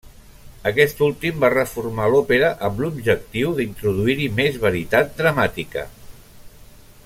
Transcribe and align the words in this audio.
Aquest 0.69 1.01
últim 1.07 1.43
va 1.43 1.51
reformar 1.53 2.07
l'òpera 2.13 2.49
amb 2.69 2.81
l'objectiu 2.85 3.53
d'introduir-hi 3.61 4.27
més 4.41 4.57
veritat 4.67 5.15
dramàtica. 5.21 5.89